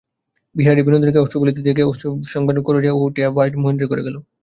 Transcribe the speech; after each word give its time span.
বিহারী 0.55 0.81
বিনোদিনীকে 0.83 1.21
অশ্রু 1.21 1.37
ফেলিতে 1.41 1.61
দেখিয়া 1.61 1.75
নিজের 1.77 1.91
অশ্রুবেগ 1.91 2.31
সংবরণ 2.33 2.59
করিয়া 2.67 2.93
উঠিয়া 2.99 3.29
বাহিরে 3.37 3.57
মহেন্দ্রের 3.61 3.89
ঘরে 3.91 4.05
গেল। 4.07 4.15